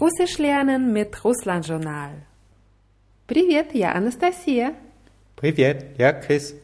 [0.00, 2.10] Russisch lernen mit Russland-Journal.
[3.26, 4.72] Привет, я Anastasia.
[5.36, 6.54] Привет, я Chris.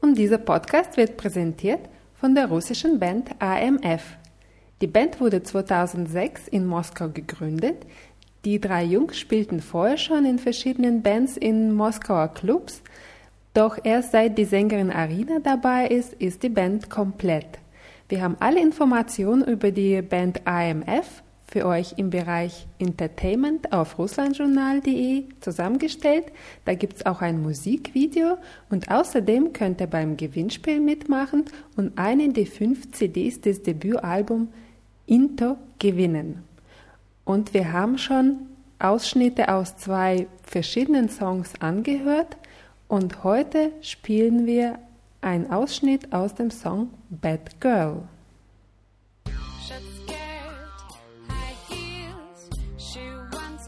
[0.00, 1.80] Und dieser Podcast wird präsentiert
[2.16, 4.02] von der russischen Band AMF.
[4.80, 7.76] Die Band wurde 2006 in Moskau gegründet.
[8.44, 12.82] Die drei Jungs spielten vorher schon in verschiedenen Bands in Moskauer Clubs.
[13.54, 17.60] Doch erst seit die Sängerin Arina dabei ist, ist die Band komplett.
[18.08, 25.25] Wir haben alle Informationen über die Band AMF für euch im Bereich Entertainment auf russlandjournal.de
[25.39, 26.25] zusammengestellt.
[26.65, 28.37] Da gibt es auch ein Musikvideo
[28.69, 31.45] und außerdem könnt ihr beim Gewinnspiel mitmachen
[31.75, 34.49] und eine der fünf CDs des Debütalbums
[35.07, 36.43] Into gewinnen.
[37.25, 38.37] Und wir haben schon
[38.77, 42.37] Ausschnitte aus zwei verschiedenen Songs angehört
[42.87, 44.77] und heute spielen wir
[45.21, 48.03] einen Ausschnitt aus dem Song Bad Girl.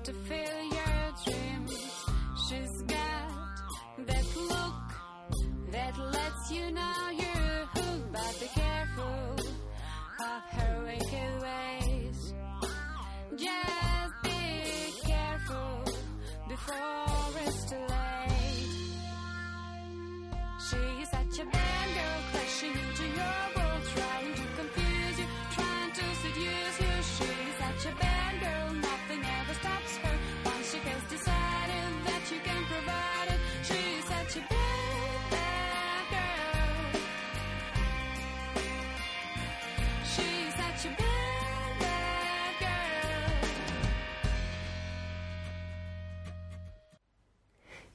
[0.04, 2.06] to fill your dreams.
[2.50, 3.32] She's got
[4.08, 9.36] that look that lets you know you're hooked, but be careful
[10.20, 12.34] of her wicked ways.
[13.38, 15.84] Just be careful
[16.50, 17.01] before.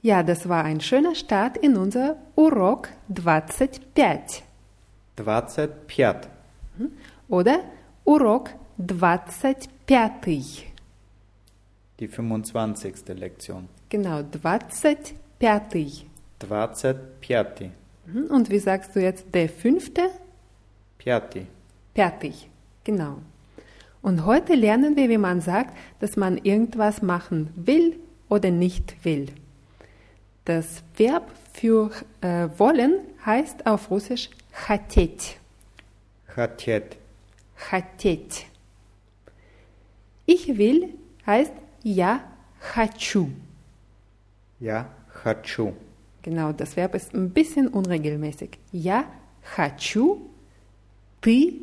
[0.07, 4.41] Ja, das war ein schöner Start in unser Urok 25.
[5.17, 6.29] 25.
[7.27, 7.59] Oder
[8.05, 10.71] Urok 25.
[11.99, 12.95] Die 25.
[13.15, 13.67] Lektion.
[13.89, 15.13] Genau, 25.
[15.41, 16.07] 25.
[18.29, 20.03] Und wie sagst du jetzt der fünfte?
[20.99, 21.47] Piati.
[21.93, 22.33] Piati,
[22.85, 23.17] genau.
[24.01, 27.99] Und heute lernen wir, wie man sagt, dass man irgendwas machen will
[28.29, 29.33] oder nicht will.
[30.46, 31.90] Das Verb für
[32.20, 35.38] äh, wollen heißt auf Russisch хотеть.
[36.26, 36.96] Хотеть.
[37.56, 38.46] Хотеть.
[40.26, 40.94] Ich will
[41.26, 41.52] heißt
[41.82, 42.20] я
[42.60, 43.30] хочу.
[44.60, 45.74] Я хочу.
[46.22, 48.58] Genau, das Verb ist ein bisschen unregelmäßig.
[48.70, 49.04] Я
[49.42, 50.30] хочу,
[51.20, 51.62] ты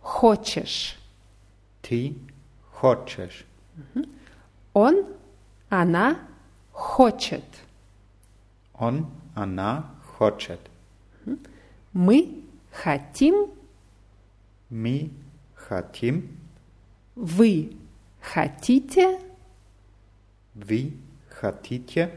[0.00, 0.98] хочешь.
[1.82, 2.16] Ты
[2.72, 3.44] хочешь.
[4.72, 5.04] Он,
[5.70, 6.16] она
[6.72, 7.44] хочет.
[8.79, 10.59] Он, она хочет.
[11.93, 13.51] Мы хотим,
[14.69, 15.11] Мы
[15.55, 16.37] хотим,
[17.15, 17.75] вы
[18.21, 19.19] хотите
[20.57, 20.97] вы
[21.29, 22.11] хотите,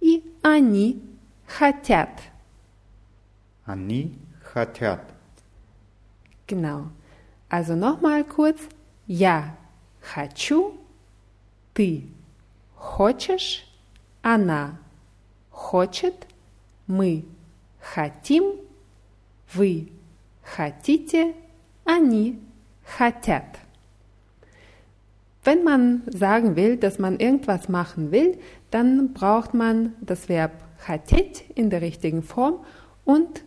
[0.00, 1.02] и они
[1.46, 2.20] хотят.
[3.64, 5.00] они хотят.
[6.46, 6.90] Genau.
[7.50, 8.58] Also nochmal kurz.
[9.06, 9.56] Я
[10.00, 10.80] хочу,
[11.74, 12.08] ты
[12.74, 13.66] хочешь,
[14.22, 14.78] она
[15.61, 16.27] хочет,
[16.87, 17.25] мы
[17.79, 18.43] хотим,
[19.53, 19.89] вы
[20.43, 21.33] хотите,
[21.85, 22.39] они
[22.83, 23.45] хотят.
[25.43, 28.37] Wenn man sagen will, dass man irgendwas machen will,
[28.69, 32.59] dann braucht man das Verb хотеть in der richtigen Form
[33.05, 33.43] und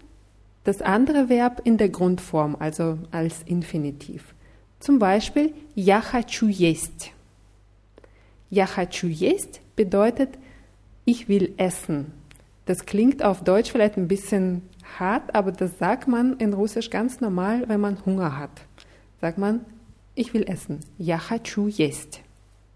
[0.64, 4.34] das andere Verb in der Grundform, also als Infinitiv.
[4.78, 7.12] Zum Beispiel Я хочу есть.
[8.48, 10.30] Я хочу есть bedeutet
[11.04, 12.12] ich will essen.
[12.66, 14.62] Das klingt auf Deutsch vielleicht ein bisschen
[14.98, 18.50] hart, aber das sagt man in Russisch ganz normal, wenn man Hunger hat.
[19.20, 19.64] Sagt man,
[20.14, 20.80] ich will essen.
[20.98, 22.22] Я хочу есть.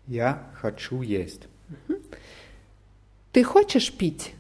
[0.07, 1.49] Я хочу есть.
[3.33, 4.35] Ты хочешь пить?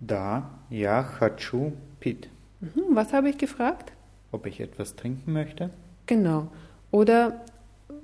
[0.00, 2.28] Да, я хочу пить.
[2.60, 3.92] Mhm, Was habe ich gefragt?
[4.32, 5.70] Ob ich etwas trinken möchte?
[6.06, 6.48] Genau.
[6.90, 7.44] Oder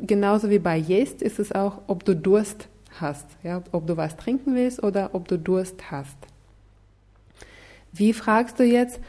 [0.01, 2.69] genauso wie bei есть ist es auch, ob du Durst
[2.99, 3.27] hast.
[3.43, 3.63] Ja?
[3.73, 6.17] Ob du was trinken willst oder ob du Durst hast.
[7.93, 9.01] Wie fragst du jetzt,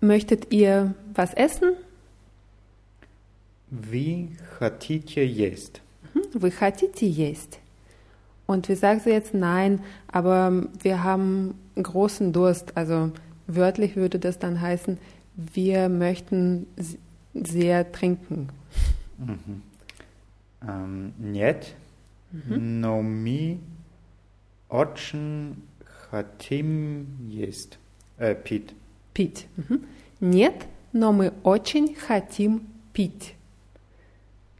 [0.00, 1.72] möchtet ihr was essen?
[3.70, 4.28] Вы
[4.58, 5.80] хотите есть?
[6.14, 7.58] Mhm, Вы хотите есть?
[8.46, 12.76] Und wie sagst du jetzt nein, aber wir haben großen Durst.
[12.76, 13.10] Also
[13.46, 14.98] wörtlich würde das dann heißen,
[15.36, 16.98] wir möchten s-
[17.34, 18.48] sehr trinken.
[19.18, 19.62] Мгм.
[20.66, 21.74] Эм, нет,
[22.30, 23.60] но мы
[24.68, 25.62] очень
[26.10, 27.78] хотим есть.
[28.18, 28.74] Э, пить.
[29.12, 29.46] Пить.
[29.56, 29.84] Мгм.
[30.20, 33.34] Нет, но мы очень хотим пить.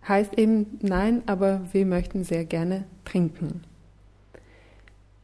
[0.08, 3.64] heißt eben nein, aber wir möchten sehr gerne trinken.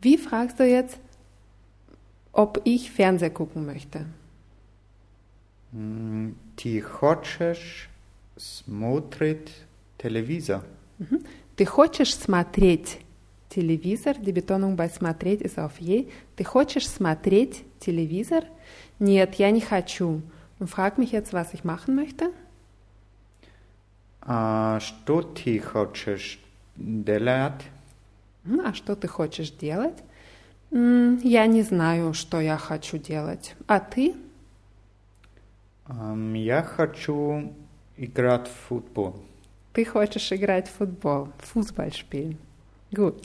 [0.00, 0.98] Wie fragst du jetzt,
[2.32, 4.06] ob ich Fernseher gucken möchte?
[6.56, 7.88] Ты хочешь
[8.36, 9.52] смотреть
[9.98, 10.64] телевизор?
[11.55, 12.99] Ты хочешь смотреть
[13.49, 14.17] телевизор?
[14.17, 16.11] Betonung bei смотреть auf je.
[16.35, 18.43] Ты хочешь смотреть телевизор?
[18.99, 20.21] Нет, я не хочу.
[20.59, 22.33] Frag mich jetzt, was ich machen möchte.
[24.21, 26.39] А что ты хочешь
[26.75, 27.61] делать?
[28.47, 30.03] А что ты хочешь делать?
[30.71, 33.55] Я не знаю, что я хочу делать.
[33.67, 34.15] А ты?
[35.87, 37.53] Я хочу
[37.95, 39.23] играть в футбол.
[39.74, 42.38] Ты хочешь играть в футбол, Fußball spielen.
[42.92, 43.22] Gut.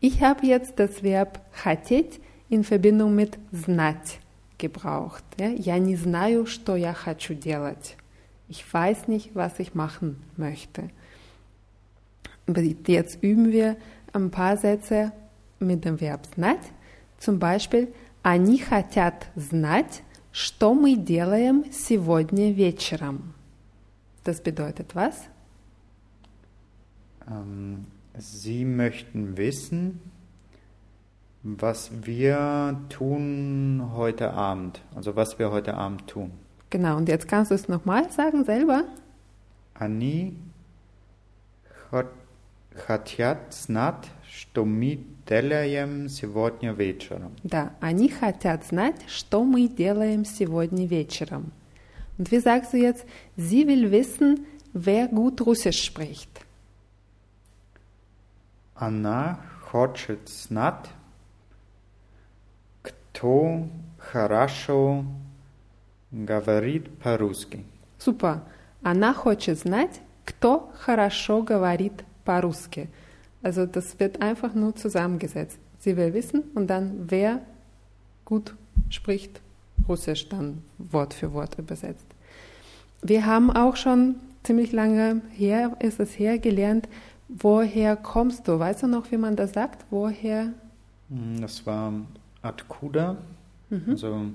[0.00, 4.20] Ich habe jetzt das Verb хотеть in Verbindung mit знать
[4.56, 5.24] gebraucht.
[5.38, 5.48] Ja?
[5.48, 7.96] Я не знаю, что я хочу делать.
[8.48, 10.90] Ich weiß nicht, was ich machen möchte.
[12.46, 13.76] Aber Jetzt üben wir
[14.12, 15.12] ein paar Sätze
[15.60, 16.72] mit dem Verb знать.
[17.18, 17.92] Zum Beispiel,
[18.22, 20.02] они хотят знать,
[20.32, 23.34] что мы делаем сегодня вечером.
[24.24, 25.28] Das bedeutet was?
[27.32, 27.84] Ähm,
[28.20, 30.00] Sie möchten wissen,
[31.44, 34.80] was wir tun heute Abend.
[34.94, 36.32] Also was wir heute Abend tun.
[36.70, 38.84] Genau, und jetzt kannst du es nochmal sagen selber.
[39.74, 40.34] Они
[41.90, 42.06] хот-
[42.74, 44.98] хотят знать, что мы
[45.28, 47.30] делаем сегодня вечером.
[47.44, 51.52] Да, они хотят знать, что мы делаем сегодня вечером.
[52.18, 56.28] Und wie sagst du jetzt, sie will wissen, wer gut Russisch spricht.
[58.74, 60.88] Она хочет знать,
[62.82, 65.04] кто хорошо
[66.10, 67.64] говорит по-русски.
[67.98, 68.40] Super.
[68.82, 72.88] Она хочет знать, кто хорошо говорит по-русски.
[73.42, 75.58] Also das wird einfach nur zusammengesetzt.
[75.80, 77.40] Sie will wissen und dann, wer
[78.24, 78.54] gut
[78.90, 79.40] spricht
[79.88, 82.06] Russisch, dann Wort für Wort übersetzt.
[83.02, 86.88] Wir haben auch schon ziemlich lange her, ist es her, gelernt,
[87.32, 88.58] woher kommst du?
[88.58, 89.84] Weißt du noch, wie man das sagt?
[89.90, 90.52] Woher?
[91.08, 91.92] Mm, Das war
[92.42, 93.16] Atkuda,
[93.70, 94.26] also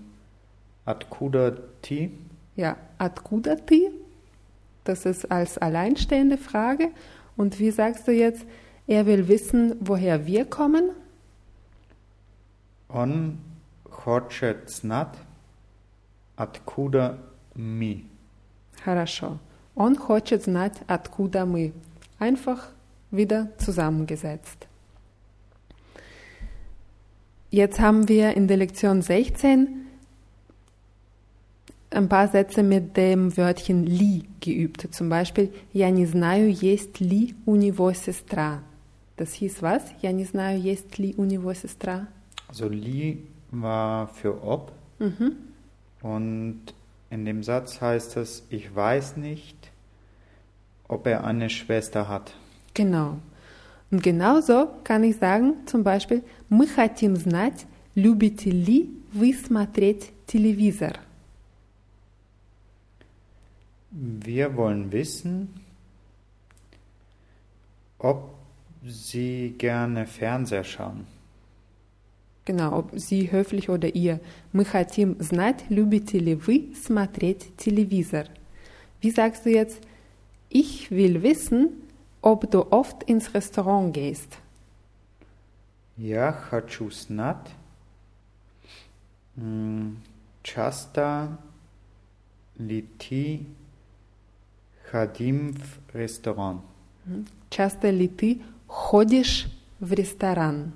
[0.86, 2.12] Atkuda Ti.
[2.56, 3.92] Ja, откуда ты?
[4.84, 6.90] Das ist als alleinstehende Frage.
[7.38, 8.46] Und wie sagst du jetzt,
[8.86, 10.92] er will wissen, woher wir kommen?
[12.90, 13.40] Он
[13.90, 15.16] хочет знать,
[16.36, 17.18] откуда
[17.56, 18.04] мы.
[18.84, 19.40] Хорошо.
[19.76, 21.72] Он хочет знать, откуда мы.
[22.20, 22.68] Einfach
[23.12, 24.68] wieder zusammengesetzt.
[27.52, 29.68] Jetzt haben wir in der Lektion 16
[31.92, 34.88] ein paar Sätze mit dem Wörtchen li geübt.
[34.92, 38.64] Zum Beispiel, я не знаю, есть ли у него сестра.
[39.18, 39.84] Das hieß was?
[40.02, 42.08] Я не знаю, есть ли у него сестра.
[42.48, 43.20] Also Li
[43.52, 45.36] war für ob Mhm.
[46.02, 46.62] und
[47.12, 49.56] in dem Satz heißt es, ich weiß nicht,
[50.88, 52.34] ob er eine Schwester hat.
[52.78, 53.18] Genau.
[53.92, 61.00] Und genauso kann ich sagen, zum Beispiel, мы хотим знать, любите ли вы смотреть телевизор.
[63.92, 65.50] Wir wollen wissen,
[68.00, 68.34] ob
[68.84, 71.06] Sie gerne Fernseher schauen.
[72.46, 74.20] Genau, ob Sie höflich oder ihr.
[74.52, 78.26] Мы хотим знать, любите ли вы смотреть телевизор.
[79.00, 79.80] Wie sagst du jetzt,
[80.50, 81.70] ich will wissen,
[82.22, 84.38] ob du oft ins Restaurant gehst.
[85.98, 87.50] Я хочу знать,
[89.36, 89.98] м,
[90.42, 91.38] часто
[92.58, 93.46] ли ты
[94.92, 96.62] ходим в ресторан?
[97.50, 99.48] Часто ли ты ходишь
[99.80, 100.74] в ресторан?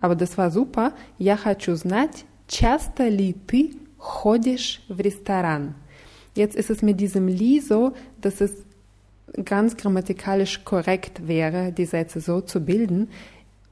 [0.00, 0.92] Aber das war super.
[1.18, 5.74] Я хочу знать, часто ли ты ходишь в ресторан?
[6.34, 8.52] Jetzt ist es mit diesem li so, dass es
[9.44, 13.08] ganz grammatikalisch korrekt wäre, die Sätze so zu bilden.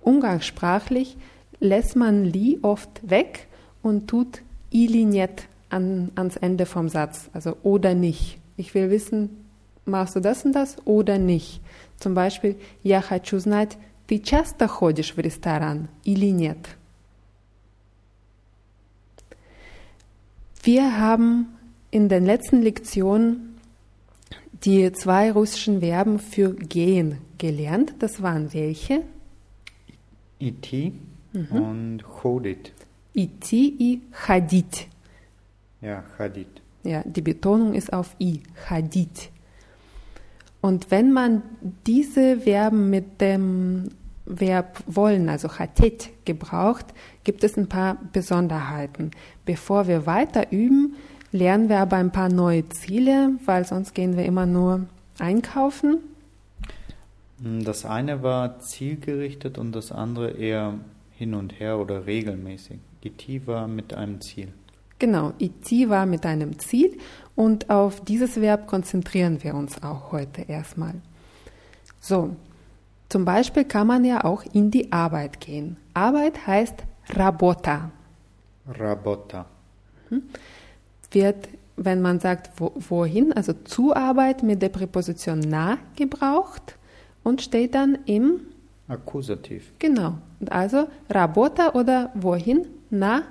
[0.00, 1.16] Umgangssprachlich
[1.60, 3.48] lässt man li oft weg
[3.82, 8.38] und tut ili нет an, ans Ende vom Satz, also oder nicht.
[8.56, 9.44] Ich will wissen,
[9.84, 11.60] machst du das und das oder nicht.
[11.98, 16.58] Zum Beispiel, я хочу знать, ты часто ходишь в ресторан или нет.
[20.62, 21.46] Wir haben
[21.90, 23.51] in den letzten Lektionen
[24.63, 27.95] die zwei russischen Verben für gehen gelernt.
[27.99, 29.03] Das waren welche?
[30.39, 30.93] Iti
[31.33, 31.51] mhm.
[31.51, 32.71] und chodit.
[33.13, 34.87] Iti i chadit.
[35.81, 36.61] Ja, chadit.
[36.83, 39.29] Ja, die Betonung ist auf i, chadit.
[40.61, 41.43] Und wenn man
[41.85, 43.89] diese Verben mit dem
[44.25, 46.85] Verb wollen, also hatet, gebraucht,
[47.25, 49.11] gibt es ein paar Besonderheiten.
[49.45, 50.95] Bevor wir weiter üben,
[51.33, 54.85] lernen wir aber ein paar neue Ziele, weil sonst gehen wir immer nur
[55.19, 55.97] einkaufen.
[57.39, 60.75] Das eine war zielgerichtet und das andere eher
[61.17, 62.79] hin und her oder regelmäßig.
[63.03, 64.53] IT war mit einem Ziel.
[64.99, 66.97] Genau, IT war mit einem Ziel
[67.35, 70.93] und auf dieses Verb konzentrieren wir uns auch heute erstmal.
[71.99, 72.35] So,
[73.09, 75.75] zum Beispiel kann man ja auch in die Arbeit gehen.
[75.93, 76.75] Arbeit heißt
[77.09, 77.91] Rabota.
[78.67, 79.45] Rabota.
[81.13, 86.77] Wird, wenn man sagt, wo, wohin, also zu Arbeit mit der Präposition na gebraucht
[87.23, 88.41] und steht dann im
[88.87, 89.71] Akkusativ.
[89.79, 90.17] Genau.
[90.49, 92.67] Also Rabota oder wohin?
[92.89, 93.23] Na?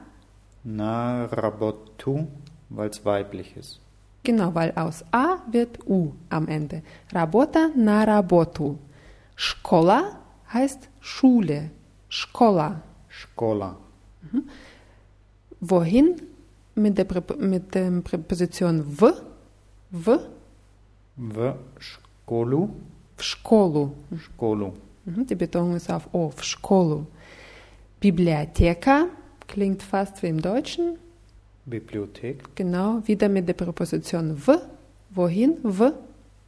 [0.64, 2.26] Na rabotu,
[2.70, 3.80] weil es weiblich ist.
[4.22, 6.82] Genau, weil aus A wird U am Ende.
[7.12, 8.78] Rabota na rabotu.
[9.36, 10.20] Szkola
[10.52, 11.70] heißt Schule.
[12.10, 12.82] Szkola.
[13.10, 13.76] Szkola.
[15.60, 16.31] Wohin?
[16.74, 19.12] Mit der, Präp mit der Präposition w.
[19.90, 20.18] W.
[21.16, 22.68] W szkolu.
[23.16, 23.90] W szkolu.
[24.18, 24.72] Szkolu.
[25.04, 26.30] Mhm, Die Betonung ist auf O.
[26.30, 27.06] W szkolu.
[28.00, 29.06] Bibliotheka
[29.46, 30.98] klingt fast wie im Deutschen.
[31.66, 32.56] Bibliothek.
[32.56, 34.56] Genau, wieder mit der Präposition w.
[35.10, 35.58] Wohin?
[35.62, 35.92] W.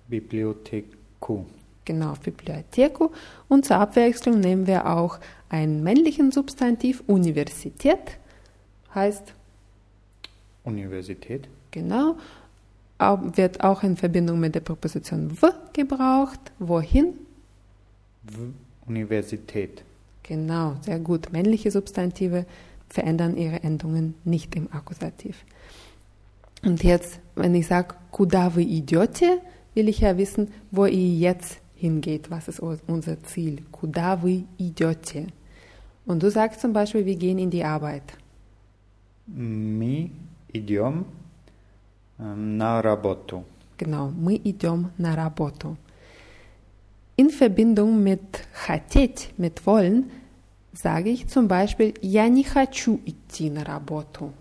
[0.09, 1.45] Bibliotheku.
[1.85, 3.11] Genau, Bibliotheku.
[3.49, 5.19] Und zur Abwechslung nehmen wir auch
[5.51, 8.19] einen männlichen Substantiv, Universität,
[8.95, 9.35] heißt
[10.65, 11.49] Universität.
[11.71, 12.17] Genau.
[12.99, 16.41] Wird auch in Verbindung mit der Präposition w gebraucht.
[16.59, 17.15] Wohin?
[18.23, 18.53] W
[18.87, 19.83] Universität.
[20.23, 21.33] Genau, sehr gut.
[21.33, 22.47] Männliche Substantive
[22.89, 25.45] verändern ihre Endungen nicht im Akkusativ.
[26.63, 29.41] Und jetzt, wenn ich sage, kudavi idiote,
[29.75, 32.31] will ich ja wissen, wo ihr jetzt hingeht.
[32.31, 33.63] Was ist unser Ziel?
[33.73, 35.27] Kudavi idiote.
[36.07, 38.05] Und du sagst zum Beispiel, wir gehen in die Arbeit.
[39.27, 40.11] Mi
[40.54, 41.06] идем
[42.18, 43.46] ähm, на работу.
[43.78, 45.78] Genau, мы идем на работу.
[47.18, 50.10] In Verbindung mit хотеть, mit wollen,
[50.74, 54.34] sage ich zum Beispiel, я не хочу идти на работу.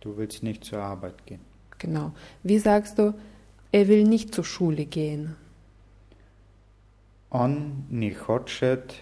[0.00, 1.40] Du willst nicht zur Arbeit gehen.
[1.78, 2.12] Genau.
[2.42, 3.14] Wie sagst du,
[3.72, 5.36] er will nicht zur Schule gehen?
[7.30, 8.94] Он не хочет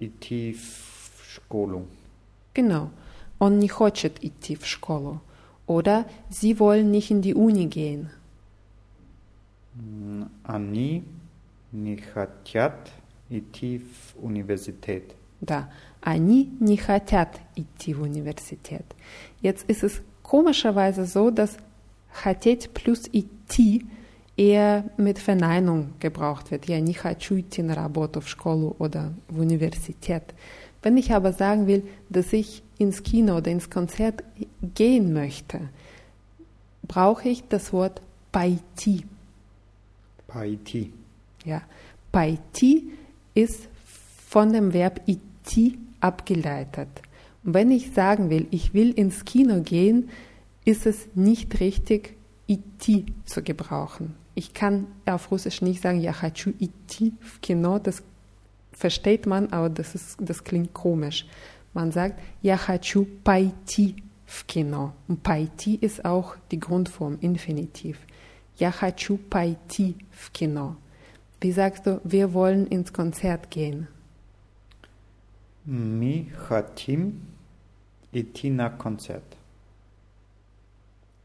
[0.00, 1.86] идти в школу.
[2.54, 2.90] Genau.
[3.42, 5.20] Он не хочет идти в школу.
[5.66, 8.10] Oder sie wollen nicht in die Uni gehen.
[9.76, 11.04] М, Они
[11.72, 12.90] не хотят
[13.30, 15.14] идти в университет.
[15.40, 15.70] Да,
[16.00, 18.84] они не хотят идти в университет.
[19.42, 21.58] Jetzt ist es komischerweise so, dass
[22.12, 23.86] хотеть plus идти
[24.36, 26.66] eher mit Verneinung gebraucht wird.
[26.66, 30.34] Я не хочу идти на работу в школу oder в университет.
[30.82, 34.22] Wenn ich aber sagen will, dass ich ins Kino oder ins Konzert
[34.74, 35.60] gehen möchte,
[36.86, 38.00] brauche ich das Wort
[38.32, 39.04] пойти.
[40.26, 40.92] Пойти.
[41.44, 41.62] Ja,
[42.12, 42.90] пойти
[43.34, 43.68] ist
[44.28, 46.88] von dem Verb идти abgeleitet.
[47.44, 50.10] Und wenn ich sagen will, ich will ins Kino gehen,
[50.64, 54.14] ist es nicht richtig, идти zu gebrauchen.
[54.34, 58.02] Ich kann auf Russisch nicht sagen, я хочу идти в кино, das
[58.72, 61.26] versteht man, aber das, ist, das klingt komisch.
[61.74, 63.96] Man sagt, я хочу пойти
[64.26, 64.92] в кино.
[65.08, 67.98] Und пойти ist auch die Grundform, Infinitiv.
[68.58, 70.76] Я хочу пойти в кино.
[71.40, 73.86] Wie sagst du, wir wollen ins Konzert gehen?
[75.64, 77.20] Мы хотим
[78.10, 79.36] идти на концерт.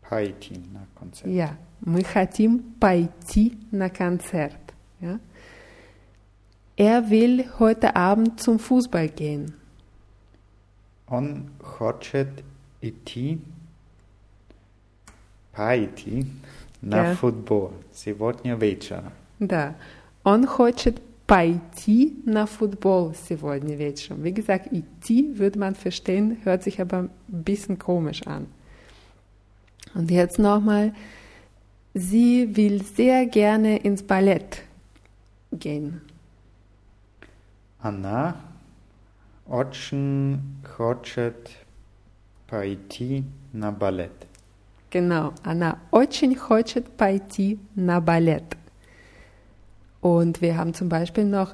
[0.07, 1.31] Пойти на концерт.
[1.31, 4.59] Ja, мы хотим пойти на концерт.
[4.99, 5.19] Ja?
[6.77, 9.53] Er will heute Abend zum Fußball gehen.
[11.07, 12.29] Он хочет
[12.81, 13.39] идти
[15.51, 16.25] пойти
[16.81, 17.15] на Да.
[17.15, 19.11] футбол сегодня вечером.
[19.39, 19.75] Да,
[20.23, 24.23] он хочет пойти на футбол сегодня вечером.
[24.23, 28.47] Wie gesagt, идти würde man verstehen, hört sich aber ein bisschen komisch an.
[29.93, 30.93] Und jetzt nochmal,
[31.93, 34.63] sie will sehr gerne ins Ballett
[35.51, 36.01] gehen.
[37.79, 38.35] Она
[39.47, 40.39] очень
[40.77, 41.49] хочет
[42.47, 44.11] пойти на балет.
[44.91, 48.55] Genau, она очень хочет пойти на балет.
[50.01, 51.53] Und wir haben zum Beispiel noch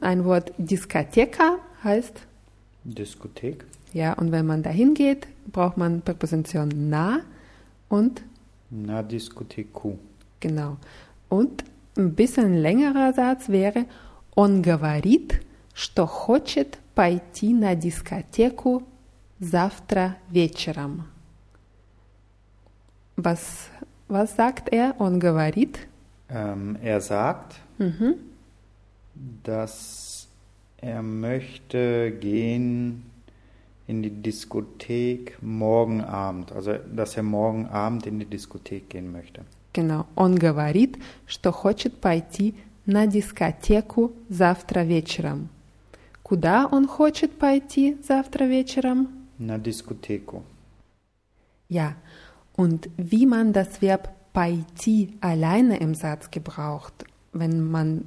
[0.00, 2.20] ein Wort Diskoteka heißt,
[2.84, 3.64] Diskothek.
[3.92, 7.20] ja, und wenn man dahin geht, braucht man Präposition na
[7.88, 8.22] und
[8.70, 9.98] На дискотеку.
[10.40, 10.76] genau.
[11.28, 11.64] Und
[11.96, 13.84] Ein bisschen längerer Satz wäre
[14.34, 15.40] Он говорит,
[15.76, 18.82] что хочет пойти на дискотеку
[19.40, 21.06] завтра вечером.
[23.16, 23.68] Was,
[24.08, 24.94] was sagt er?
[24.98, 25.78] Он говорит?
[26.28, 28.14] Ähm, er sagt, Mhm.
[29.44, 30.28] dass
[30.78, 33.04] er möchte gehen
[33.86, 36.52] in die Diskothek morgen Abend.
[36.52, 39.44] Also, dass er morgen Abend in die Diskothek gehen möchte.
[39.74, 40.06] Genau.
[40.16, 42.54] Он говорит, что хочет пойти
[42.86, 45.48] на дискотеку завтра вечером.
[46.26, 49.08] Куда он хочет пойти завтра вечером?
[49.38, 50.42] Na Diskotheku.
[51.68, 51.94] Ja,
[52.54, 58.04] und wie man das Verb пойти alleine im Satz gebraucht, wenn man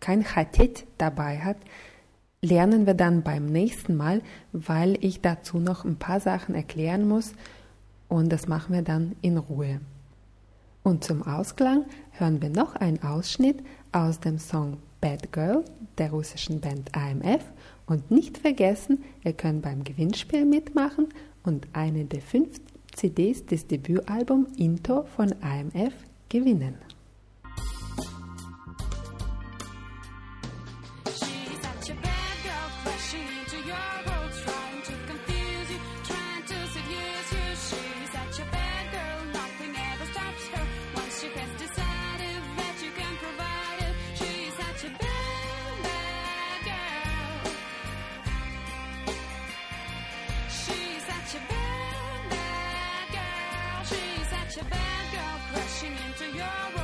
[0.00, 1.56] kein хотеть dabei hat,
[2.40, 4.22] lernen wir dann beim nächsten Mal,
[4.52, 7.32] weil ich dazu noch ein paar Sachen erklären muss
[8.08, 9.80] und das machen wir dann in Ruhe.
[10.82, 15.64] Und zum Ausklang hören wir noch einen Ausschnitt aus dem Song Bad Girl
[15.98, 17.44] der russischen Band AMF
[17.85, 21.09] und nicht vergessen, ihr könnt beim Gewinnspiel mitmachen
[21.43, 22.59] und eine der fünf
[22.93, 25.93] CDs des Debütalbums Into von AMF
[26.29, 26.75] gewinnen.
[54.55, 54.61] Bad, bad girl.
[54.61, 56.82] She's such a bad girl, crashing into your world.